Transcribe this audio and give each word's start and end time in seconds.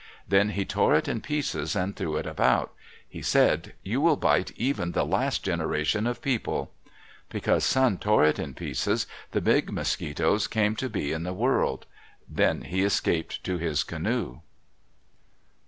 Then 0.27 0.49
he 0.49 0.65
tore 0.65 0.95
it 0.95 1.07
in 1.07 1.21
pieces 1.21 1.75
and 1.75 1.95
threw 1.95 2.17
it 2.17 2.25
about. 2.25 2.73
He 3.07 3.21
said, 3.21 3.73
"You 3.83 4.01
will 4.01 4.15
bite 4.15 4.49
even 4.57 4.93
the 4.93 5.05
last 5.05 5.43
generation 5.43 6.07
of 6.07 6.23
people." 6.23 6.71
Because 7.29 7.63
Sun 7.63 7.99
tore 7.99 8.25
it 8.25 8.39
in 8.39 8.55
pieces, 8.55 9.05
the 9.29 9.41
big 9.41 9.71
mosquitoes 9.71 10.47
came 10.47 10.75
to 10.77 10.89
be 10.89 11.11
in 11.11 11.21
the 11.21 11.33
world. 11.35 11.85
Then 12.27 12.63
he 12.63 12.83
escaped 12.83 13.43
to 13.43 13.59
his 13.59 13.83
canoe. 13.83 14.39